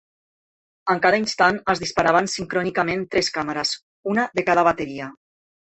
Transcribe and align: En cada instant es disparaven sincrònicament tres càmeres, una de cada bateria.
En 0.93 1.01
cada 1.03 1.19
instant 1.23 1.59
es 1.73 1.81
disparaven 1.83 2.31
sincrònicament 2.37 3.05
tres 3.13 3.31
càmeres, 3.39 3.77
una 4.15 4.29
de 4.41 4.49
cada 4.51 4.67
bateria. 4.73 5.15